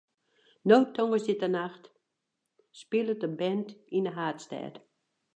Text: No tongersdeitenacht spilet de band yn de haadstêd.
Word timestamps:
No 0.69 0.77
tongersdeitenacht 0.95 1.83
spilet 2.79 3.21
de 3.23 3.29
band 3.41 3.69
yn 3.97 4.05
de 4.07 4.13
haadstêd. 4.17 4.73